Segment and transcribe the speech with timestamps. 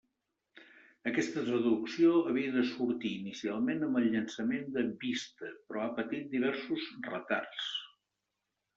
[1.11, 6.93] Aquesta traducció havia de sortir inicialment amb el llançament de Vista però ha patit diversos
[7.15, 7.73] retards.